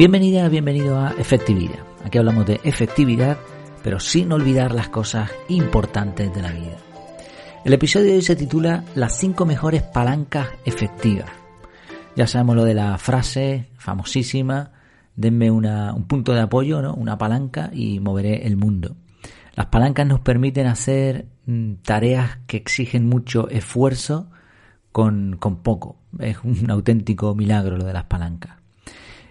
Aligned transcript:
Bienvenida, 0.00 0.48
bienvenido 0.48 0.98
a 0.98 1.10
Efectividad. 1.10 1.80
Aquí 2.02 2.16
hablamos 2.16 2.46
de 2.46 2.58
efectividad, 2.64 3.36
pero 3.84 4.00
sin 4.00 4.32
olvidar 4.32 4.72
las 4.72 4.88
cosas 4.88 5.30
importantes 5.48 6.34
de 6.34 6.40
la 6.40 6.52
vida. 6.52 6.78
El 7.66 7.74
episodio 7.74 8.06
de 8.06 8.14
hoy 8.14 8.22
se 8.22 8.34
titula 8.34 8.82
Las 8.94 9.18
5 9.18 9.44
mejores 9.44 9.82
palancas 9.82 10.48
efectivas. 10.64 11.28
Ya 12.16 12.26
sabemos 12.26 12.56
lo 12.56 12.64
de 12.64 12.72
la 12.72 12.96
frase 12.96 13.68
famosísima, 13.76 14.70
denme 15.16 15.50
un 15.50 16.06
punto 16.08 16.32
de 16.32 16.40
apoyo, 16.40 16.80
¿no? 16.80 16.94
una 16.94 17.18
palanca 17.18 17.68
y 17.70 18.00
moveré 18.00 18.46
el 18.46 18.56
mundo. 18.56 18.96
Las 19.54 19.66
palancas 19.66 20.06
nos 20.06 20.20
permiten 20.20 20.66
hacer 20.66 21.26
mm, 21.44 21.74
tareas 21.82 22.38
que 22.46 22.56
exigen 22.56 23.06
mucho 23.06 23.50
esfuerzo 23.50 24.30
con, 24.92 25.36
con 25.38 25.56
poco. 25.56 25.98
Es 26.18 26.38
un 26.42 26.70
auténtico 26.70 27.34
milagro 27.34 27.76
lo 27.76 27.84
de 27.84 27.92
las 27.92 28.04
palancas. 28.04 28.60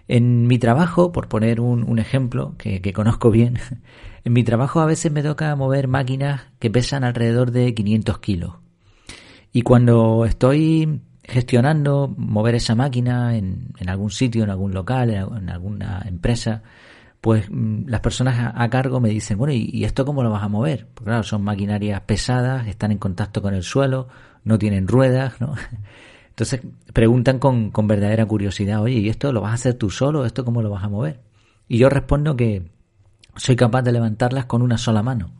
En 0.09 0.47
mi 0.47 0.57
trabajo, 0.57 1.11
por 1.11 1.27
poner 1.27 1.61
un, 1.61 1.99
ejemplo 1.99 2.55
que, 2.57 2.81
conozco 2.93 3.29
bien, 3.29 3.59
en 4.25 4.33
mi 4.33 4.43
trabajo 4.43 4.79
a 4.79 4.87
veces 4.87 5.11
me 5.11 5.21
toca 5.21 5.55
mover 5.55 5.87
máquinas 5.87 6.47
que 6.57 6.71
pesan 6.71 7.03
alrededor 7.03 7.51
de 7.51 7.75
500 7.75 8.17
kilos. 8.17 8.55
Y 9.53 9.61
cuando 9.61 10.25
estoy 10.25 11.01
gestionando 11.23 12.11
mover 12.17 12.55
esa 12.55 12.73
máquina 12.73 13.37
en, 13.37 13.71
algún 13.85 14.09
sitio, 14.09 14.43
en 14.43 14.49
algún 14.49 14.73
local, 14.73 15.11
en, 15.11 15.47
alguna 15.47 16.03
empresa, 16.07 16.63
pues 17.21 17.47
mm, 17.47 17.87
las 17.87 18.01
personas 18.01 18.51
a, 18.55 18.69
cargo 18.69 18.99
me 18.99 19.09
dicen, 19.09 19.37
bueno, 19.37 19.53
¿y, 19.53 19.83
esto 19.83 20.05
cómo 20.05 20.23
lo 20.23 20.31
vas 20.31 20.41
a 20.41 20.47
mover? 20.47 20.87
Porque 20.91 21.09
claro, 21.09 21.23
son 21.23 21.43
maquinarias 21.43 22.01
pesadas, 22.01 22.65
están 22.65 22.91
en 22.91 22.97
contacto 22.97 23.43
con 23.43 23.53
el 23.53 23.61
suelo, 23.61 24.07
no 24.43 24.57
tienen 24.57 24.87
ruedas, 24.87 25.39
¿no? 25.39 25.53
Entonces 26.39 26.61
preguntan 26.93 27.37
con, 27.37 27.69
con 27.69 27.85
verdadera 27.85 28.25
curiosidad, 28.25 28.81
oye, 28.81 28.99
¿y 28.99 29.09
esto 29.09 29.33
lo 29.33 29.41
vas 29.41 29.51
a 29.51 29.55
hacer 29.55 29.73
tú 29.73 29.89
solo? 29.89 30.25
¿Esto 30.25 30.45
cómo 30.45 30.61
lo 30.61 30.69
vas 30.69 30.85
a 30.85 30.87
mover? 30.87 31.19
Y 31.67 31.77
yo 31.77 31.89
respondo 31.89 32.37
que 32.37 32.71
soy 33.35 33.57
capaz 33.57 33.81
de 33.81 33.91
levantarlas 33.91 34.45
con 34.45 34.61
una 34.61 34.77
sola 34.77 35.03
mano. 35.03 35.31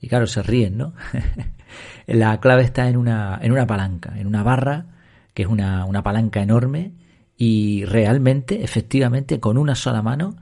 Y 0.00 0.08
claro, 0.08 0.26
se 0.26 0.42
ríen, 0.42 0.76
¿no? 0.76 0.92
la 2.08 2.40
clave 2.40 2.64
está 2.64 2.88
en 2.88 2.96
una, 2.96 3.38
en 3.40 3.52
una 3.52 3.64
palanca, 3.68 4.18
en 4.18 4.26
una 4.26 4.42
barra, 4.42 4.86
que 5.34 5.42
es 5.42 5.48
una, 5.48 5.84
una 5.84 6.02
palanca 6.02 6.42
enorme, 6.42 6.94
y 7.36 7.84
realmente, 7.84 8.64
efectivamente, 8.64 9.38
con 9.38 9.56
una 9.56 9.76
sola 9.76 10.02
mano 10.02 10.34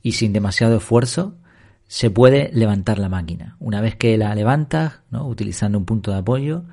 y 0.00 0.12
sin 0.12 0.32
demasiado 0.32 0.78
esfuerzo, 0.78 1.36
se 1.88 2.08
puede 2.08 2.50
levantar 2.54 2.98
la 2.98 3.10
máquina. 3.10 3.58
Una 3.58 3.82
vez 3.82 3.96
que 3.96 4.16
la 4.16 4.34
levantas, 4.34 5.00
¿no? 5.10 5.28
utilizando 5.28 5.76
un 5.76 5.84
punto 5.84 6.10
de 6.10 6.20
apoyo, 6.20 6.64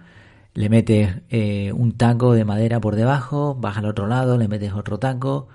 le 0.53 0.69
metes 0.69 1.21
eh, 1.29 1.71
un 1.73 1.97
taco 1.97 2.33
de 2.33 2.45
madera 2.45 2.79
por 2.79 2.95
debajo, 2.95 3.55
vas 3.55 3.77
al 3.77 3.85
otro 3.85 4.07
lado, 4.07 4.37
le 4.37 4.47
metes 4.47 4.73
otro 4.73 4.99
taco, 4.99 5.47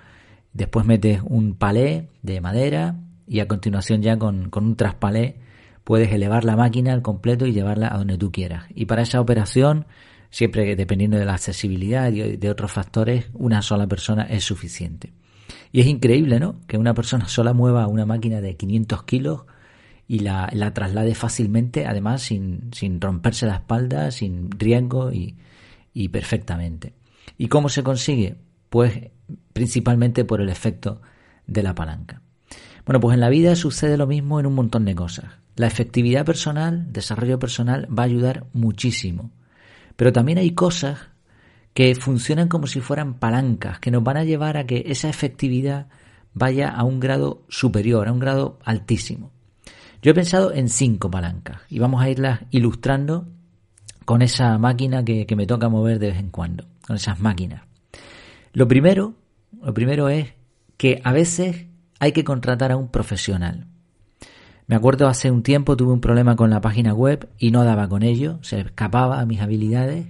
después 0.53 0.85
metes 0.85 1.21
un 1.25 1.55
palé 1.55 2.09
de 2.21 2.41
madera 2.41 2.95
y 3.27 3.39
a 3.39 3.47
continuación 3.47 4.01
ya 4.01 4.17
con, 4.17 4.49
con 4.49 4.65
un 4.65 4.75
traspalé 4.75 5.39
puedes 5.83 6.11
elevar 6.11 6.43
la 6.43 6.55
máquina 6.55 6.93
al 6.93 7.01
completo 7.01 7.47
y 7.47 7.53
llevarla 7.53 7.93
a 7.93 7.97
donde 7.97 8.17
tú 8.17 8.31
quieras. 8.31 8.65
Y 8.75 8.85
para 8.85 9.01
esa 9.01 9.21
operación, 9.21 9.87
siempre 10.29 10.75
dependiendo 10.75 11.17
de 11.17 11.25
la 11.25 11.33
accesibilidad 11.33 12.11
y 12.11 12.37
de 12.37 12.49
otros 12.49 12.71
factores, 12.71 13.29
una 13.33 13.61
sola 13.61 13.87
persona 13.87 14.23
es 14.23 14.43
suficiente. 14.43 15.13
Y 15.71 15.81
es 15.81 15.87
increíble, 15.87 16.39
¿no? 16.39 16.59
Que 16.67 16.77
una 16.77 16.93
persona 16.93 17.27
sola 17.27 17.53
mueva 17.53 17.87
una 17.87 18.05
máquina 18.05 18.41
de 18.41 18.55
500 18.55 19.03
kilos 19.03 19.41
y 20.09 20.19
la, 20.19 20.49
la 20.53 20.73
traslade 20.73 21.13
fácilmente, 21.13 21.85
además 21.85 22.23
sin, 22.23 22.71
sin, 22.73 22.99
romperse 22.99 23.45
la 23.45 23.57
espalda, 23.57 24.09
sin 24.09 24.49
riesgo 24.49 25.13
y, 25.13 25.37
y 25.93 26.09
perfectamente. 26.09 26.95
¿Y 27.37 27.47
cómo 27.47 27.69
se 27.69 27.83
consigue? 27.83 28.35
Pues 28.71 29.11
principalmente 29.53 30.25
por 30.25 30.41
el 30.41 30.49
efecto 30.49 30.99
de 31.45 31.61
la 31.61 31.75
palanca. 31.75 32.23
Bueno, 32.87 32.99
pues 32.99 33.13
en 33.13 33.19
la 33.19 33.29
vida 33.29 33.55
sucede 33.55 33.97
lo 33.97 34.07
mismo 34.07 34.39
en 34.39 34.47
un 34.47 34.55
montón 34.55 34.83
de 34.83 34.95
cosas. 34.95 35.25
La 35.55 35.67
efectividad 35.67 36.25
personal, 36.25 36.91
desarrollo 36.91 37.37
personal, 37.37 37.87
va 37.95 38.01
a 38.01 38.07
ayudar 38.07 38.47
muchísimo. 38.51 39.29
Pero 39.95 40.11
también 40.11 40.39
hay 40.39 40.55
cosas 40.55 40.97
que 41.75 41.93
funcionan 41.93 42.47
como 42.47 42.65
si 42.65 42.81
fueran 42.81 43.19
palancas, 43.19 43.77
que 43.79 43.91
nos 43.91 44.03
van 44.03 44.17
a 44.17 44.23
llevar 44.23 44.57
a 44.57 44.65
que 44.65 44.85
esa 44.87 45.07
efectividad 45.07 45.85
vaya 46.33 46.69
a 46.69 46.83
un 46.83 46.99
grado 46.99 47.43
superior, 47.47 48.07
a 48.07 48.11
un 48.11 48.19
grado 48.19 48.57
altísimo. 48.63 49.31
Yo 50.01 50.11
he 50.11 50.13
pensado 50.13 50.53
en 50.53 50.69
cinco 50.69 51.11
palancas 51.11 51.61
y 51.69 51.79
vamos 51.79 52.01
a 52.01 52.09
irlas 52.09 52.41
ilustrando 52.51 53.27
con 54.05 54.21
esa 54.21 54.57
máquina 54.57 55.03
que, 55.03 55.27
me 55.35 55.45
toca 55.45 55.67
mover 55.67 55.99
de 55.99 56.07
vez 56.07 56.19
en 56.19 56.29
cuando, 56.29 56.65
con 56.87 56.95
esas 56.95 57.19
máquinas. 57.19 57.63
Lo 58.53 58.67
primero, 58.67 59.15
lo 59.61 59.73
primero 59.73 60.07
es 60.09 60.33
que 60.77 61.01
a 61.03 61.11
veces 61.11 61.67
hay 61.99 62.13
que 62.13 62.23
contratar 62.23 62.71
a 62.71 62.77
un 62.77 62.87
profesional. 62.87 63.67
Me 64.67 64.75
acuerdo 64.75 65.07
hace 65.07 65.31
un 65.31 65.43
tiempo 65.43 65.75
tuve 65.75 65.91
un 65.91 66.01
problema 66.01 66.35
con 66.35 66.49
la 66.49 66.61
página 66.61 66.93
web 66.93 67.27
y 67.37 67.51
no 67.51 67.65
daba 67.65 67.89
con 67.89 68.03
ello, 68.03 68.39
se 68.41 68.61
escapaba 68.61 69.19
a 69.19 69.25
mis 69.25 69.41
habilidades 69.41 70.07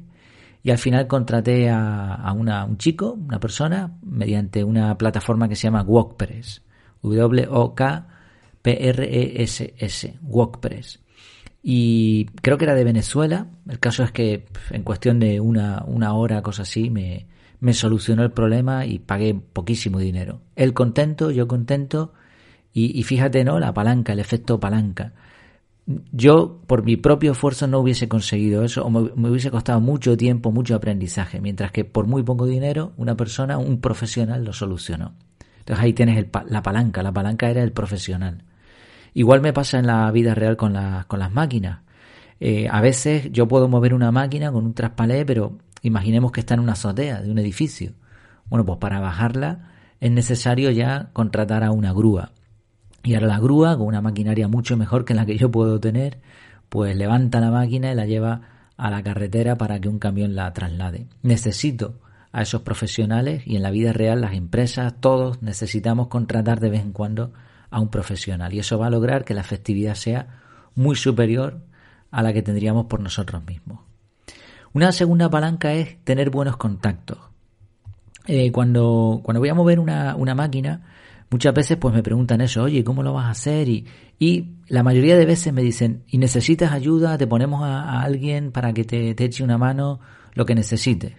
y 0.62 0.70
al 0.70 0.78
final 0.78 1.08
contraté 1.08 1.70
a, 1.72 2.32
un 2.38 2.78
chico, 2.78 3.14
una 3.14 3.40
persona, 3.40 3.98
mediante 4.04 4.64
una 4.64 4.98
plataforma 4.98 5.50
que 5.50 5.56
se 5.56 5.64
llama 5.64 5.82
WordPress, 5.82 6.62
W-O-K 7.02 8.19
P-R-E-S-S, 8.62 10.16
WordPress. 10.22 11.00
Y 11.62 12.25
creo 12.42 12.58
que 12.58 12.66
era 12.66 12.75
de 12.75 12.84
Venezuela. 12.84 13.47
El 13.68 13.80
caso 13.80 14.03
es 14.03 14.12
que 14.12 14.46
en 14.72 14.84
cuestión 14.84 15.20
de 15.20 15.40
una, 15.40 15.84
una 15.86 16.14
hora, 16.14 16.42
cosa 16.42 16.62
así, 16.64 16.90
me, 16.90 17.28
me 17.59 17.74
solucionó 17.74 18.24
el 18.24 18.31
problema 18.31 18.86
y 18.86 19.00
pagué 19.00 19.34
poquísimo 19.34 20.00
dinero. 20.00 20.42
Él 20.56 20.74
contento, 20.74 21.31
yo 21.31 21.48
contento. 21.48 22.14
Y, 22.72 23.03
fíjate, 23.03 23.44
¿no? 23.44 23.59
La 23.59 23.74
palanca, 23.74 24.14
el 24.14 24.19
efecto 24.19 24.59
palanca. 24.59 25.14
Yo, 26.12 26.62
por 26.66 26.84
mi 26.84 26.96
propio 26.96 27.34
esfuerzo, 27.34 27.68
no 27.68 27.80
hubiese 27.80 28.08
conseguido 28.08 28.64
eso, 28.64 28.86
o 28.86 28.90
me, 28.90 29.12
me, 29.16 29.30
hubiese 29.30 29.52
costado 29.52 29.81
mucho 29.81 30.16
tiempo, 30.16 30.52
mucho 30.52 30.75
aprendizaje, 30.75 31.42
mientras 31.42 31.72
que 31.72 31.84
por 31.84 32.06
muy 32.06 32.24
poco 32.24 32.46
dinero, 32.46 32.94
una 32.96 33.18
persona, 33.18 33.58
un 33.58 33.81
profesional, 33.81 34.46
lo 34.46 34.53
solucionó. 34.53 35.16
Entonces 35.58 35.84
ahí 35.84 35.94
tienes 35.94 36.18
el, 36.18 36.30
la 36.48 36.62
palanca, 36.62 37.03
la 37.03 37.12
palanca 37.12 37.50
era 37.50 37.64
el 37.64 37.74
profesional. 37.74 38.44
Igual 39.14 39.42
me 39.42 39.53
pasa 39.53 39.80
en 39.80 39.88
la 39.88 40.09
vida 40.12 40.36
real 40.36 40.58
con, 40.58 40.75
con 41.08 41.20
las 41.20 41.31
máquinas. 41.31 41.80
Eh, 42.40 42.68
a 42.70 42.81
veces 42.81 43.31
yo 43.31 43.47
puedo 43.47 43.68
mover 43.68 43.94
una 43.94 44.12
máquina 44.12 44.52
con 44.52 44.66
un 44.66 44.74
traspalé, 44.74 45.25
pero 45.25 45.58
imaginemos 45.81 46.31
que 46.31 46.40
está 46.40 46.53
en 46.53 46.62
una 46.62 46.74
azotea 46.74 47.22
de 47.22 47.31
un 47.31 47.38
edificio. 47.40 47.94
Bueno, 48.50 48.66
pues 48.66 48.80
para 48.80 49.00
bajarla 49.00 49.72
es 50.00 50.12
necesario 50.12 50.72
ya 50.72 51.09
contratar 51.14 51.64
a 51.64 51.72
una 51.72 51.94
grúa. 51.94 52.31
Y 53.03 53.14
ahora 53.14 53.28
la 53.28 53.40
grúa, 53.40 53.78
con 53.78 53.88
una 53.88 54.02
maquinaria 54.02 54.48
mucho 54.48 54.78
mejor 54.78 55.06
que 55.06 55.14
la 55.14 55.25
que 55.25 55.38
yo 55.38 55.52
puedo 55.52 55.80
tener, 55.80 56.19
pues 56.69 56.96
levanta 56.96 57.40
la 57.40 57.52
máquina 57.52 57.92
y 57.92 57.96
la 57.96 58.06
lleva 58.06 58.42
a 58.78 58.90
la 58.90 59.03
carretera 59.03 59.58
para 59.58 59.80
que 59.80 59.90
un 59.90 60.00
camión 60.00 60.36
la 60.36 60.52
traslade. 60.53 61.08
Necesito 61.22 62.00
a 62.31 62.42
esos 62.42 62.62
profesionales 62.62 63.44
y 63.46 63.56
en 63.56 63.64
la 63.64 63.72
vida 63.72 63.92
real 63.94 64.22
las 64.22 64.34
empresas, 64.34 64.94
todos 65.00 65.42
necesitamos 65.42 66.08
contratar 66.08 66.59
de 66.59 66.69
vez 66.69 66.81
en 66.81 66.92
cuando 66.92 67.34
a 67.69 67.80
un 67.80 67.90
profesional. 67.90 68.53
Y 68.53 68.59
eso 68.59 68.78
va 68.78 68.88
a 68.88 68.90
lograr 68.90 69.25
que 69.25 69.34
la 69.34 69.41
efectividad 69.41 69.96
sea 69.96 70.41
muy 70.75 70.96
superior 70.96 71.62
a 72.12 72.24
la 72.24 72.34
que 72.34 72.41
tendríamos 72.41 72.85
por 72.85 73.00
nosotros 73.00 73.46
mismos. 73.46 73.80
Una 74.74 74.91
segunda 74.91 75.30
palanca 75.30 75.74
es 75.74 76.03
tener 76.03 76.30
buenos 76.30 76.57
contactos. 76.57 77.18
Eh, 78.28 78.52
cuando, 78.52 79.22
cuando 79.24 79.40
voy 79.40 79.50
a 79.50 79.56
mover 79.56 79.80
una, 79.80 80.16
una, 80.16 80.35
máquina, 80.35 80.84
muchas 81.31 81.53
veces 81.53 81.78
pues 81.78 81.94
me 81.94 82.03
preguntan 82.03 82.41
eso, 82.41 82.63
oye, 82.63 82.84
¿cómo 82.84 83.02
lo 83.02 83.13
vas 83.13 83.25
a 83.25 83.31
hacer? 83.31 83.68
Y, 83.68 83.88
y 84.19 84.51
la 84.68 84.83
mayoría 84.83 85.18
de 85.18 85.25
veces 85.25 85.51
me 85.51 85.63
dicen, 85.63 86.04
¿y 86.07 86.19
necesitas 86.19 86.72
ayuda? 86.72 87.18
Te 87.18 87.25
ponemos 87.25 87.63
a, 87.63 88.01
alguien 88.01 88.51
para 88.51 88.74
que 88.74 88.83
te, 88.83 89.15
te 89.15 89.25
eche 89.25 89.44
una 89.44 89.57
mano 89.57 90.00
lo 90.33 90.45
que 90.45 90.54
necesites. 90.54 91.13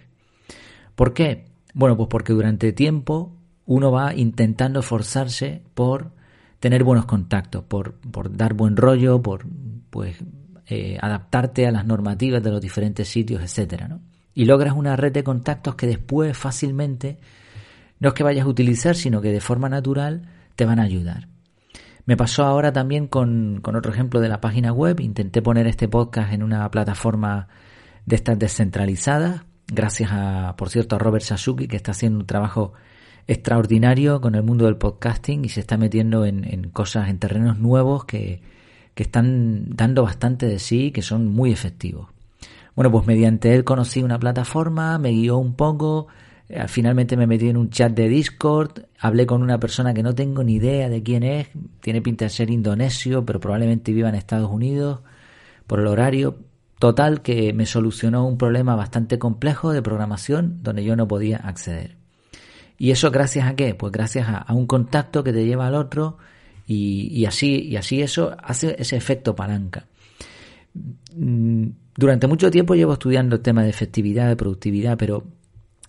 ¿Por 0.95 1.13
qué? 1.13 1.47
Bueno, 1.73 1.97
pues 1.97 2.07
porque 2.09 2.31
durante 2.33 2.71
tiempo 2.71 3.35
uno 3.65 3.91
va 3.91 4.13
intentando 4.15 4.81
forzarse 4.81 5.63
por 5.73 6.11
tener 6.61 6.83
buenos 6.83 7.05
contactos, 7.05 7.63
por, 7.63 7.95
por 7.95 8.37
dar 8.37 8.53
buen 8.53 8.77
rollo, 8.77 9.21
por 9.21 9.45
pues 9.89 10.15
eh, 10.67 10.97
adaptarte 11.01 11.67
a 11.67 11.71
las 11.71 11.85
normativas 11.85 12.41
de 12.41 12.51
los 12.51 12.61
diferentes 12.61 13.07
sitios, 13.09 13.41
etcétera, 13.41 13.87
¿no? 13.89 13.99
Y 14.33 14.45
logras 14.45 14.75
una 14.75 14.95
red 14.95 15.11
de 15.11 15.23
contactos 15.23 15.75
que 15.75 15.87
después 15.87 16.37
fácilmente 16.37 17.17
no 17.99 18.09
es 18.09 18.13
que 18.13 18.23
vayas 18.23 18.45
a 18.45 18.49
utilizar, 18.49 18.95
sino 18.95 19.21
que 19.21 19.31
de 19.31 19.41
forma 19.41 19.67
natural 19.67 20.29
te 20.55 20.65
van 20.65 20.79
a 20.79 20.83
ayudar. 20.83 21.27
Me 22.05 22.15
pasó 22.15 22.45
ahora 22.45 22.71
también 22.71 23.07
con, 23.07 23.59
con 23.61 23.75
otro 23.75 23.91
ejemplo 23.91 24.19
de 24.21 24.29
la 24.29 24.39
página 24.39 24.71
web. 24.71 24.99
Intenté 24.99 25.41
poner 25.41 25.65
este 25.65 25.87
podcast 25.87 26.31
en 26.31 26.43
una 26.43 26.69
plataforma 26.69 27.47
de 28.05 28.15
estas 28.15 28.37
descentralizadas, 28.37 29.41
gracias 29.67 30.11
a, 30.13 30.55
por 30.57 30.69
cierto, 30.69 30.95
a 30.95 30.99
Robert 30.99 31.23
Sasuki, 31.23 31.67
que 31.67 31.75
está 31.75 31.91
haciendo 31.91 32.19
un 32.19 32.27
trabajo 32.27 32.73
extraordinario 33.27 34.21
con 34.21 34.35
el 34.35 34.43
mundo 34.43 34.65
del 34.65 34.77
podcasting 34.77 35.45
y 35.45 35.49
se 35.49 35.59
está 35.59 35.77
metiendo 35.77 36.25
en, 36.25 36.69
cosas, 36.73 37.09
en 37.09 37.19
terrenos 37.19 37.57
nuevos 37.59 38.05
que, 38.05 38.41
que 38.93 39.03
están 39.03 39.75
dando 39.75 40.03
bastante 40.03 40.47
de 40.47 40.59
sí, 40.59 40.91
que 40.91 41.01
son 41.01 41.27
muy 41.27 41.51
efectivos. 41.51 42.09
Bueno, 42.75 42.91
pues 42.91 43.05
mediante 43.05 43.53
él 43.53 43.63
conocí 43.63 44.01
una 44.01 44.19
plataforma, 44.19 44.97
me 44.97 45.11
guió 45.11 45.37
un 45.37 45.55
poco, 45.55 46.07
Eh, 46.53 46.67
finalmente 46.67 47.15
me 47.15 47.27
metí 47.27 47.47
en 47.47 47.55
un 47.55 47.69
chat 47.69 47.93
de 47.93 48.09
Discord, 48.09 48.83
hablé 48.99 49.25
con 49.25 49.41
una 49.41 49.57
persona 49.57 49.93
que 49.93 50.03
no 50.03 50.13
tengo 50.13 50.43
ni 50.43 50.55
idea 50.55 50.89
de 50.89 51.01
quién 51.01 51.23
es, 51.23 51.47
tiene 51.79 52.01
pinta 52.01 52.25
de 52.25 52.29
ser 52.29 52.49
indonesio, 52.49 53.23
pero 53.23 53.39
probablemente 53.39 53.93
viva 53.93 54.09
en 54.09 54.15
Estados 54.15 54.51
Unidos 54.51 54.99
por 55.65 55.79
el 55.79 55.87
horario. 55.87 56.39
Total 56.77 57.21
que 57.21 57.53
me 57.53 57.65
solucionó 57.65 58.27
un 58.27 58.37
problema 58.37 58.75
bastante 58.75 59.17
complejo 59.17 59.71
de 59.71 59.81
programación 59.81 60.59
donde 60.61 60.83
yo 60.83 60.97
no 60.97 61.07
podía 61.07 61.37
acceder. 61.37 62.00
¿Y 62.81 62.89
eso 62.89 63.11
gracias 63.11 63.45
a 63.47 63.55
qué? 63.55 63.75
Pues 63.75 63.91
gracias 63.91 64.27
a, 64.27 64.51
un 64.55 64.65
contacto 64.65 65.23
que 65.23 65.31
te 65.31 65.45
lleva 65.45 65.67
al 65.67 65.75
otro 65.75 66.17
y, 66.65 67.25
así, 67.25 67.61
y 67.61 67.75
así 67.75 68.01
eso 68.01 68.35
hace 68.41 68.75
ese 68.79 68.97
efecto 68.97 69.35
palanca. 69.35 69.85
Mm, 71.15 71.67
durante 71.95 72.25
mucho 72.25 72.49
tiempo 72.49 72.73
llevo 72.73 72.93
estudiando 72.93 73.35
el 73.35 73.43
tema 73.43 73.61
de 73.61 73.69
efectividad, 73.69 74.29
de 74.29 74.35
productividad, 74.35 74.97
pero 74.97 75.23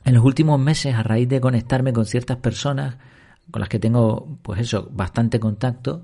en 0.05 0.13
los 0.13 0.23
últimos 0.23 0.61
meses, 0.61 0.95
a 0.95 1.03
raíz 1.03 1.31
de 1.31 1.41
conectarme 1.41 1.95
con 1.95 2.05
ciertas 2.05 2.37
personas 2.37 2.97
con 3.51 3.61
las 3.61 3.71
que 3.71 3.79
tengo, 3.79 4.37
pues 4.43 4.61
eso, 4.61 4.91
bastante 4.93 5.41
contacto, 5.41 6.03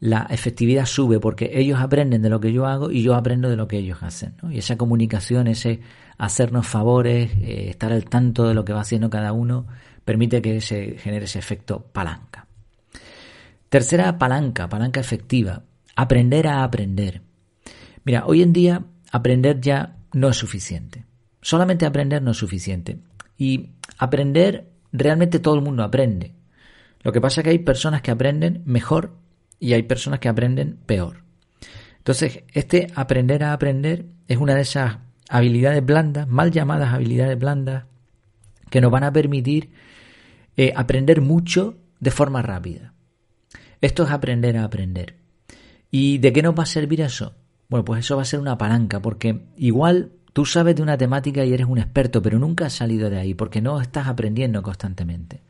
la 0.00 0.26
efectividad 0.28 0.84
sube 0.84 1.18
porque 1.18 1.52
ellos 1.54 1.80
aprenden 1.80 2.20
de 2.20 2.28
lo 2.28 2.40
que 2.40 2.52
yo 2.52 2.66
hago 2.66 2.90
y 2.90 3.02
yo 3.02 3.14
aprendo 3.14 3.48
de 3.48 3.56
lo 3.56 3.68
que 3.68 3.78
ellos 3.78 4.02
hacen. 4.02 4.34
Y 4.50 4.58
esa 4.58 4.76
comunicación, 4.76 5.46
ese 5.46 5.80
hacernos 6.18 6.66
favores, 6.66 7.30
eh, 7.40 7.68
estar 7.70 7.90
al 7.90 8.04
tanto 8.04 8.46
de 8.46 8.52
lo 8.52 8.66
que 8.66 8.74
va 8.74 8.82
haciendo 8.82 9.08
cada 9.08 9.32
uno, 9.32 9.66
permite 10.06 10.40
que 10.40 10.60
se 10.60 10.96
genere 10.98 11.24
ese 11.24 11.40
efecto 11.40 11.84
palanca. 11.92 12.46
Tercera 13.68 14.16
palanca, 14.16 14.68
palanca 14.68 15.00
efectiva, 15.00 15.64
aprender 15.96 16.46
a 16.46 16.62
aprender. 16.62 17.22
Mira, 18.04 18.24
hoy 18.24 18.40
en 18.42 18.52
día 18.52 18.84
aprender 19.10 19.60
ya 19.60 19.96
no 20.12 20.28
es 20.28 20.36
suficiente. 20.36 21.04
Solamente 21.42 21.86
aprender 21.86 22.22
no 22.22 22.30
es 22.30 22.36
suficiente. 22.36 22.98
Y 23.36 23.70
aprender, 23.98 24.70
realmente 24.92 25.40
todo 25.40 25.56
el 25.56 25.62
mundo 25.62 25.82
aprende. 25.82 26.34
Lo 27.02 27.10
que 27.12 27.20
pasa 27.20 27.40
es 27.40 27.44
que 27.44 27.50
hay 27.50 27.58
personas 27.58 28.00
que 28.00 28.12
aprenden 28.12 28.62
mejor 28.64 29.16
y 29.58 29.72
hay 29.72 29.82
personas 29.82 30.20
que 30.20 30.28
aprenden 30.28 30.78
peor. 30.86 31.24
Entonces, 31.98 32.44
este 32.52 32.92
aprender 32.94 33.42
a 33.42 33.52
aprender 33.52 34.06
es 34.28 34.38
una 34.38 34.54
de 34.54 34.60
esas 34.60 34.98
habilidades 35.28 35.84
blandas, 35.84 36.28
mal 36.28 36.52
llamadas 36.52 36.94
habilidades 36.94 37.36
blandas, 37.36 37.86
que 38.76 38.82
nos 38.82 38.90
van 38.90 39.04
a 39.04 39.12
permitir 39.14 39.70
eh, 40.54 40.70
aprender 40.76 41.22
mucho 41.22 41.78
de 41.98 42.10
forma 42.10 42.42
rápida. 42.42 42.92
Esto 43.80 44.02
es 44.02 44.10
aprender 44.10 44.58
a 44.58 44.64
aprender. 44.64 45.16
¿Y 45.90 46.18
de 46.18 46.30
qué 46.30 46.42
nos 46.42 46.54
va 46.54 46.64
a 46.64 46.66
servir 46.66 47.00
eso? 47.00 47.36
Bueno, 47.70 47.86
pues 47.86 48.00
eso 48.00 48.16
va 48.16 48.22
a 48.22 48.26
ser 48.26 48.38
una 48.38 48.58
palanca, 48.58 49.00
porque 49.00 49.46
igual 49.56 50.12
tú 50.34 50.44
sabes 50.44 50.76
de 50.76 50.82
una 50.82 50.98
temática 50.98 51.42
y 51.42 51.54
eres 51.54 51.66
un 51.66 51.78
experto, 51.78 52.20
pero 52.20 52.38
nunca 52.38 52.66
has 52.66 52.74
salido 52.74 53.08
de 53.08 53.16
ahí, 53.18 53.32
porque 53.32 53.62
no 53.62 53.80
estás 53.80 54.08
aprendiendo 54.08 54.62
constantemente. 54.62 55.40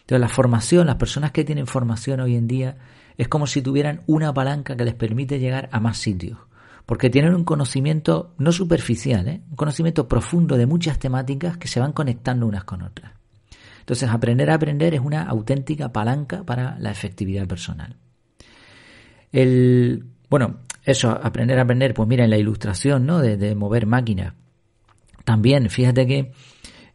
Entonces, 0.00 0.20
la 0.20 0.28
formación, 0.28 0.88
las 0.88 0.96
personas 0.96 1.30
que 1.30 1.44
tienen 1.44 1.68
formación 1.68 2.18
hoy 2.18 2.34
en 2.34 2.48
día, 2.48 2.76
es 3.16 3.28
como 3.28 3.46
si 3.46 3.62
tuvieran 3.62 4.00
una 4.08 4.34
palanca 4.34 4.76
que 4.76 4.84
les 4.84 4.94
permite 4.94 5.38
llegar 5.38 5.68
a 5.70 5.78
más 5.78 5.98
sitios, 5.98 6.38
porque 6.86 7.10
tienen 7.10 7.34
un 7.34 7.44
conocimiento 7.44 8.34
no 8.38 8.52
superficial, 8.52 9.28
¿eh? 9.28 9.42
un 9.50 9.56
conocimiento 9.56 10.06
profundo 10.06 10.56
de 10.56 10.66
muchas 10.66 10.98
temáticas 10.98 11.56
que 11.56 11.68
se 11.68 11.80
van 11.80 11.92
conectando 11.92 12.46
unas 12.46 12.64
con 12.64 12.82
otras. 12.82 13.12
Entonces, 13.80 14.08
aprender 14.08 14.50
a 14.50 14.54
aprender 14.54 14.94
es 14.94 15.00
una 15.00 15.22
auténtica 15.24 15.92
palanca 15.92 16.42
para 16.44 16.78
la 16.78 16.90
efectividad 16.90 17.46
personal. 17.46 17.96
El, 19.30 20.06
bueno, 20.30 20.60
eso, 20.84 21.10
aprender 21.10 21.58
a 21.58 21.62
aprender, 21.62 21.92
pues 21.92 22.08
mira, 22.08 22.24
en 22.24 22.30
la 22.30 22.38
ilustración, 22.38 23.04
¿no? 23.04 23.18
De, 23.18 23.36
de 23.36 23.54
mover 23.54 23.86
máquinas. 23.86 24.34
También, 25.24 25.68
fíjate 25.68 26.06
que 26.06 26.32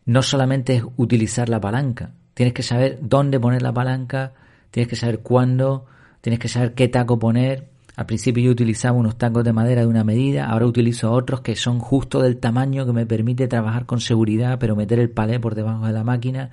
no 0.06 0.24
solamente 0.24 0.78
es 0.78 0.84
utilizar 0.98 1.50
la 1.50 1.60
palanca, 1.60 2.14
tienes 2.34 2.54
que 2.54 2.64
saber 2.64 3.00
dónde 3.02 3.40
poner 3.40 3.62
la 3.62 3.74
palanca, 3.74 4.34
tienes 4.72 4.88
que 4.88 4.96
saber 4.96 5.20
cuándo, 5.20 5.86
tienes 6.22 6.40
que 6.40 6.48
saber 6.48 6.74
qué 6.74 6.88
taco 6.88 7.20
poner. 7.20 7.70
Al 8.00 8.06
principio 8.06 8.42
yo 8.42 8.52
utilizaba 8.52 8.98
unos 8.98 9.18
tacos 9.18 9.44
de 9.44 9.52
madera 9.52 9.82
de 9.82 9.88
una 9.88 10.06
medida, 10.06 10.46
ahora 10.46 10.66
utilizo 10.66 11.12
otros 11.12 11.42
que 11.42 11.58
son 11.58 11.80
justo 11.80 12.22
del 12.22 12.38
tamaño 12.38 12.86
que 12.86 12.94
me 12.94 13.06
permite 13.06 13.50
trabajar 13.50 13.86
con 13.86 14.00
seguridad, 14.00 14.58
pero 14.58 14.74
meter 14.78 15.00
el 15.00 15.10
palé 15.10 15.38
por 15.38 15.54
debajo 15.54 15.86
de 15.86 15.92
la 15.92 16.06
máquina, 16.06 16.50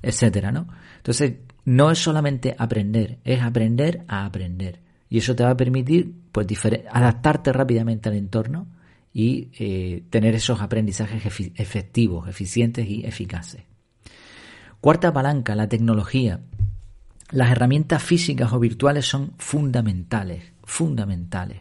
etcétera, 0.00 0.52
¿no? 0.52 0.68
Entonces, 0.96 1.34
no 1.66 1.90
es 1.90 1.98
solamente 1.98 2.56
aprender, 2.56 3.18
es 3.24 3.42
aprender 3.42 4.06
a 4.08 4.24
aprender. 4.24 4.80
Y 5.10 5.18
eso 5.18 5.36
te 5.36 5.44
va 5.44 5.50
a 5.50 5.56
permitir 5.58 6.14
pues, 6.32 6.46
adaptarte 6.90 7.52
rápidamente 7.52 8.08
al 8.08 8.14
entorno 8.14 8.66
y 9.12 9.50
eh, 9.58 10.04
tener 10.08 10.34
esos 10.34 10.62
aprendizajes 10.62 11.22
efectivos, 11.56 12.26
eficientes 12.26 12.88
y 12.88 13.04
eficaces. 13.04 13.64
Cuarta 14.80 15.12
palanca, 15.12 15.54
la 15.54 15.68
tecnología. 15.68 16.40
Las 17.32 17.50
herramientas 17.50 18.02
físicas 18.02 18.52
o 18.52 18.58
virtuales 18.58 19.06
son 19.06 19.34
fundamentales, 19.36 20.42
fundamentales. 20.70 21.60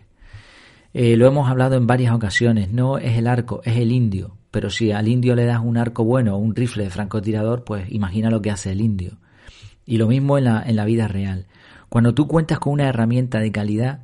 Eh, 0.93 1.17
lo 1.17 1.27
hemos 1.27 1.49
hablado 1.49 1.75
en 1.75 1.87
varias 1.87 2.13
ocasiones, 2.13 2.71
no 2.71 2.97
es 2.97 3.17
el 3.17 3.27
arco, 3.27 3.61
es 3.63 3.77
el 3.77 3.91
indio. 3.91 4.37
Pero 4.51 4.69
si 4.69 4.91
al 4.91 5.07
indio 5.07 5.35
le 5.35 5.45
das 5.45 5.61
un 5.63 5.77
arco 5.77 6.03
bueno 6.03 6.35
o 6.35 6.37
un 6.37 6.55
rifle 6.55 6.83
de 6.83 6.89
francotirador, 6.89 7.63
pues 7.63 7.91
imagina 7.91 8.31
lo 8.31 8.41
que 8.41 8.51
hace 8.51 8.71
el 8.71 8.81
indio. 8.81 9.17
Y 9.85 9.97
lo 9.97 10.07
mismo 10.07 10.37
en 10.37 10.45
la, 10.45 10.63
en 10.65 10.75
la 10.75 10.85
vida 10.85 11.07
real. 11.07 11.47
Cuando 11.89 12.13
tú 12.13 12.27
cuentas 12.27 12.59
con 12.59 12.73
una 12.73 12.87
herramienta 12.87 13.39
de 13.39 13.51
calidad, 13.51 14.03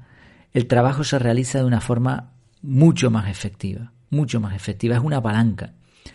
el 0.53 0.67
trabajo 0.67 1.03
se 1.03 1.19
realiza 1.19 1.59
de 1.59 1.65
una 1.65 1.81
forma 1.81 2.31
mucho 2.61 3.09
más 3.09 3.29
efectiva, 3.29 3.91
mucho 4.09 4.39
más 4.39 4.55
efectiva. 4.55 4.95
Es 4.95 5.03
una 5.03 5.21
palanca. 5.21 5.73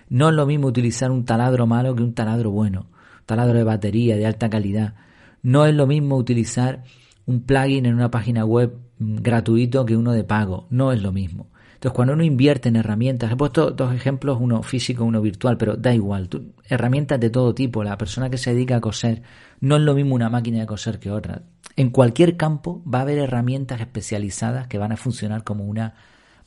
No 0.09 0.29
es 0.29 0.35
lo 0.35 0.47
mismo 0.47 0.69
utilizar 0.69 1.11
un 1.11 1.25
taladro 1.25 1.67
malo 1.67 1.95
que 1.95 2.03
un 2.03 2.15
taladro 2.15 2.51
bueno, 2.51 2.87
taladro 3.27 3.59
de 3.59 3.65
batería 3.65 4.17
de 4.17 4.27
alta 4.27 4.49
calidad. 4.51 4.95
No 5.43 5.67
es 5.67 5.75
lo 5.75 5.87
mismo 5.87 6.17
utilizar 6.17 6.85
un 7.31 7.43
plugin 7.43 7.87
en 7.87 7.95
una 7.95 8.11
página 8.11 8.45
web 8.45 8.77
gratuito 8.99 9.87
que 9.87 9.97
uno 9.97 10.13
de 10.13 10.25
pago. 10.25 10.67
No 10.71 10.93
es 10.93 11.01
lo 11.01 11.13
mismo. 11.13 11.47
Entonces, 11.75 11.97
cuando 11.97 12.13
uno 12.13 12.25
invierte 12.25 12.69
en 12.69 12.77
herramientas, 12.77 13.33
he 13.33 13.37
puesto 13.37 13.71
dos 13.71 13.95
ejemplos, 13.95 14.39
uno 14.39 14.63
físico, 14.63 15.05
uno 15.05 15.23
virtual, 15.23 15.57
pero 15.57 15.77
da 15.77 15.95
igual, 15.95 16.29
herramientas 16.69 17.19
de 17.19 17.31
todo 17.31 17.55
tipo. 17.55 17.83
La 17.83 17.97
persona 17.97 18.29
que 18.29 18.37
se 18.37 18.53
dedica 18.53 18.77
a 18.77 18.81
coser 18.81 19.23
no 19.61 19.77
es 19.77 19.83
lo 19.83 19.95
mismo 19.95 20.15
una 20.15 20.29
máquina 20.29 20.59
de 20.59 20.67
coser 20.67 20.99
que 20.99 21.11
otra. 21.11 21.43
En 21.77 21.91
cualquier 21.91 22.37
campo 22.37 22.83
va 22.85 22.99
a 22.99 23.03
haber 23.03 23.19
herramientas 23.19 23.81
especializadas 23.81 24.67
que 24.67 24.77
van 24.77 24.93
a 24.93 24.99
funcionar 24.99 25.45
como 25.45 25.65
una 25.65 25.95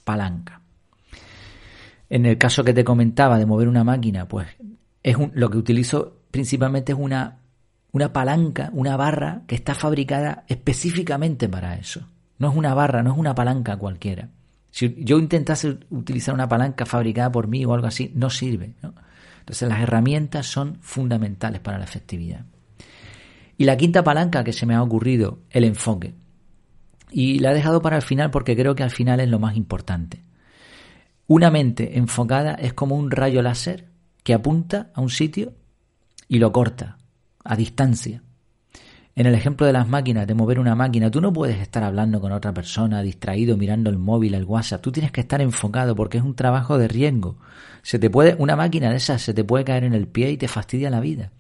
palanca. 0.03 0.61
En 2.09 2.27
el 2.27 2.37
caso 2.37 2.63
que 2.63 2.73
te 2.73 2.83
comentaba 2.83 3.39
de 3.39 3.47
mover 3.47 3.67
una 3.67 3.83
máquina, 3.83 4.27
pues 4.27 4.47
es 5.01 5.17
lo 5.33 5.49
que 5.49 5.57
utilizo 5.57 6.17
principalmente 6.29 6.91
es 6.91 6.97
una, 6.99 7.39
una 7.93 8.12
palanca, 8.12 8.71
una 8.73 8.97
barra 8.97 9.43
que 9.47 9.55
está 9.55 9.75
fabricada 9.75 10.43
específicamente 10.47 11.47
para 11.47 11.75
eso. 11.75 12.07
No 12.39 12.50
es 12.50 12.55
una 12.55 12.73
barra, 12.73 13.03
no 13.03 13.12
es 13.13 13.17
una 13.17 13.35
palanca 13.35 13.77
cualquiera. 13.77 14.29
Si 14.71 14.95
yo 14.97 15.19
intentase 15.19 15.77
utilizar 15.91 16.33
una 16.33 16.50
palanca 16.50 16.88
fabricada 16.88 17.31
por 17.31 17.47
mí 17.47 17.63
o 17.63 17.73
algo 17.73 17.85
así, 17.85 18.12
no 18.15 18.31
sirve. 18.31 18.73
Entonces 19.39 19.69
las 19.69 19.79
herramientas 19.79 20.47
son 20.47 20.79
fundamentales 20.81 21.62
para 21.62 21.77
la 21.77 21.83
efectividad. 21.83 22.45
Y 23.59 23.65
la 23.65 23.77
quinta 23.77 24.03
palanca 24.03 24.43
que 24.43 24.53
se 24.53 24.65
me 24.65 24.73
ha 24.73 24.81
ocurrido, 24.81 25.41
el 25.51 25.63
enfoque. 25.63 26.15
Y 27.12 27.38
la 27.39 27.51
he 27.51 27.55
dejado 27.55 27.83
para 27.83 27.97
el 27.97 28.01
final 28.01 28.31
porque 28.31 28.55
creo 28.55 28.73
que 28.73 28.81
al 28.81 28.89
final 28.89 29.19
es 29.19 29.29
lo 29.29 29.38
más 29.38 29.55
importante. 29.55 30.23
Una 31.27 31.51
mente 31.51 31.95
enfocada 32.00 32.55
es 32.55 32.73
como 32.73 32.95
un 32.95 33.12
rayo 33.12 33.43
láser 33.43 33.85
que 34.23 34.33
apunta 34.33 34.89
a 34.95 35.01
un 35.01 35.12
sitio 35.12 35.53
y 36.27 36.39
lo 36.39 36.51
corta 36.51 36.97
a 37.43 37.55
distancia. 37.55 38.21
En 39.15 39.27
el 39.27 39.35
ejemplo 39.35 39.67
de 39.67 39.73
las 39.73 39.88
máquinas, 39.88 40.25
de 40.25 40.33
mover 40.33 40.59
una 40.59 40.73
máquina, 40.73 41.12
tú 41.12 41.21
no 41.21 41.31
puedes 41.31 41.59
estar 41.59 41.83
hablando 41.83 42.19
con 42.19 42.31
otra 42.31 42.51
persona, 42.51 43.03
distraído, 43.03 43.57
mirando 43.57 43.91
el 43.91 44.00
móvil, 44.00 44.33
el 44.33 44.45
WhatsApp. 44.45 44.81
Tú 44.81 44.91
tienes 44.91 45.12
que 45.12 45.21
estar 45.21 45.39
enfocado 45.39 45.95
porque 45.95 46.17
es 46.17 46.23
un 46.23 46.35
trabajo 46.35 46.79
de 46.79 46.88
riesgo. 46.88 47.38
Se 47.83 48.00
te 48.00 48.09
puede, 48.09 48.35
una 48.39 48.55
máquina 48.55 48.89
de 48.89 48.95
esas 48.95 49.21
se 49.21 49.35
te 49.35 49.43
puede 49.43 49.65
caer 49.65 49.83
en 49.83 49.93
el 49.93 50.07
pie 50.07 50.31
y 50.31 50.38
te 50.38 50.47
fastidia 50.47 50.89
la 50.89 51.00
vida. 51.00 51.31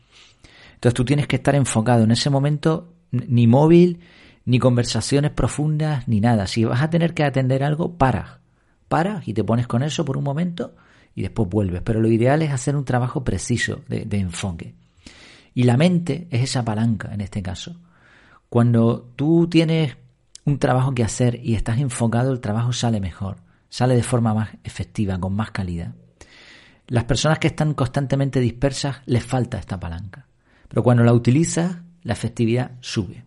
Entonces 0.75 0.93
tú 0.93 1.03
tienes 1.03 1.25
que 1.25 1.37
estar 1.37 1.55
enfocado. 1.55 2.03
En 2.03 2.11
ese 2.11 2.29
momento, 2.29 2.93
ni 3.09 3.47
móvil, 3.47 4.01
ni 4.45 4.59
conversaciones 4.59 5.31
profundas, 5.31 6.07
ni 6.07 6.19
nada. 6.19 6.45
Si 6.45 6.65
vas 6.65 6.81
a 6.83 6.91
tener 6.91 7.15
que 7.15 7.23
atender 7.23 7.63
algo, 7.63 7.97
paras. 7.97 8.39
Paras 8.87 9.27
y 9.27 9.33
te 9.33 9.43
pones 9.43 9.65
con 9.65 9.81
eso 9.81 10.05
por 10.05 10.17
un 10.17 10.23
momento 10.23 10.75
y 11.15 11.23
después 11.23 11.49
vuelves. 11.49 11.81
Pero 11.81 12.01
lo 12.01 12.11
ideal 12.11 12.43
es 12.43 12.51
hacer 12.51 12.75
un 12.75 12.85
trabajo 12.85 13.23
preciso 13.23 13.81
de, 13.87 14.05
de 14.05 14.17
enfoque. 14.19 14.75
Y 15.53 15.63
la 15.63 15.77
mente 15.77 16.27
es 16.31 16.41
esa 16.41 16.63
palanca 16.63 17.13
en 17.13 17.21
este 17.21 17.41
caso. 17.41 17.79
Cuando 18.49 19.11
tú 19.15 19.47
tienes 19.49 19.97
un 20.45 20.59
trabajo 20.59 20.93
que 20.93 21.03
hacer 21.03 21.39
y 21.43 21.55
estás 21.55 21.79
enfocado, 21.79 22.31
el 22.31 22.39
trabajo 22.39 22.73
sale 22.73 22.99
mejor, 22.99 23.37
sale 23.69 23.95
de 23.95 24.03
forma 24.03 24.33
más 24.33 24.49
efectiva, 24.63 25.19
con 25.19 25.33
más 25.33 25.51
calidad. 25.51 25.93
Las 26.87 27.05
personas 27.05 27.39
que 27.39 27.47
están 27.47 27.73
constantemente 27.73 28.39
dispersas 28.39 28.97
les 29.05 29.23
falta 29.23 29.57
esta 29.57 29.79
palanca, 29.79 30.27
pero 30.67 30.83
cuando 30.83 31.03
la 31.03 31.13
utilizas, 31.13 31.77
la 32.03 32.13
efectividad 32.13 32.71
sube. 32.81 33.23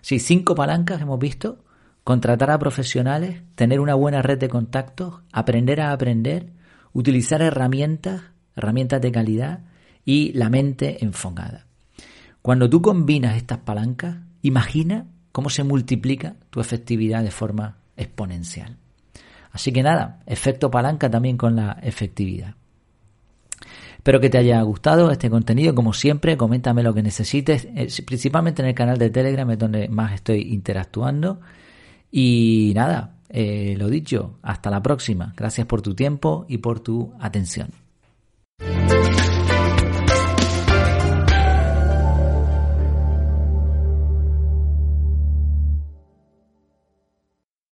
Si 0.00 0.18
cinco 0.18 0.54
palancas 0.54 1.00
hemos 1.00 1.18
visto, 1.18 1.64
contratar 2.02 2.50
a 2.50 2.58
profesionales, 2.58 3.42
tener 3.54 3.78
una 3.78 3.94
buena 3.94 4.22
red 4.22 4.38
de 4.38 4.48
contactos, 4.48 5.20
aprender 5.32 5.80
a 5.80 5.92
aprender, 5.92 6.52
utilizar 6.92 7.42
herramientas, 7.42 8.22
herramientas 8.56 9.00
de 9.00 9.12
calidad 9.12 9.60
y 10.04 10.32
la 10.32 10.48
mente 10.48 11.04
enfocada. 11.04 11.66
Cuando 12.40 12.68
tú 12.68 12.82
combinas 12.82 13.36
estas 13.36 13.58
palancas, 13.58 14.16
imagina 14.42 15.06
cómo 15.30 15.48
se 15.48 15.64
multiplica 15.64 16.36
tu 16.50 16.60
efectividad 16.60 17.22
de 17.22 17.30
forma 17.30 17.78
exponencial. 17.96 18.76
Así 19.52 19.72
que 19.72 19.82
nada, 19.82 20.20
efecto 20.26 20.70
palanca 20.70 21.10
también 21.10 21.36
con 21.36 21.56
la 21.56 21.78
efectividad. 21.82 22.54
Espero 24.02 24.18
que 24.18 24.30
te 24.30 24.38
haya 24.38 24.60
gustado 24.62 25.12
este 25.12 25.30
contenido. 25.30 25.74
Como 25.74 25.92
siempre, 25.92 26.36
coméntame 26.36 26.82
lo 26.82 26.92
que 26.92 27.02
necesites, 27.02 27.68
eh, 27.76 27.86
principalmente 28.04 28.60
en 28.60 28.68
el 28.68 28.74
canal 28.74 28.98
de 28.98 29.10
Telegram, 29.10 29.48
es 29.50 29.58
donde 29.58 29.88
más 29.88 30.12
estoy 30.12 30.52
interactuando. 30.52 31.40
Y 32.10 32.72
nada, 32.74 33.14
eh, 33.28 33.76
lo 33.78 33.88
dicho, 33.88 34.38
hasta 34.42 34.70
la 34.70 34.82
próxima. 34.82 35.32
Gracias 35.36 35.68
por 35.68 35.82
tu 35.82 35.94
tiempo 35.94 36.46
y 36.48 36.58
por 36.58 36.80
tu 36.80 37.12
atención. 37.20 37.68